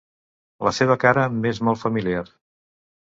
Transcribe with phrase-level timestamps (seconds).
[0.67, 2.25] La seva cara m'és molt familiar.